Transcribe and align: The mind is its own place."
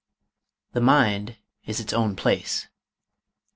The 0.73 0.81
mind 0.81 1.37
is 1.67 1.79
its 1.79 1.93
own 1.93 2.15
place." 2.15 2.65